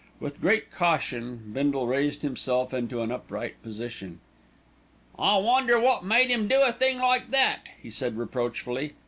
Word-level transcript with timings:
With 0.19 0.41
great 0.41 0.71
caution 0.71 1.51
Bindle 1.53 1.85
raised 1.85 2.23
himself 2.23 2.73
into 2.73 3.03
an 3.03 3.11
upright 3.11 3.61
position. 3.61 4.19
"I 5.19 5.37
wonder 5.37 5.79
wot 5.79 6.03
made 6.03 6.31
'im 6.31 6.47
do 6.47 6.59
a 6.59 6.73
thing 6.73 6.97
like 6.97 7.29
that," 7.29 7.67
he 7.79 7.91
said 7.91 8.17
reproachfully. 8.17 8.95